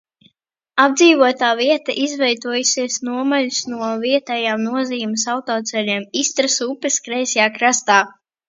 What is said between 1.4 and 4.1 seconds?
vieta izvietojusies nomaļus no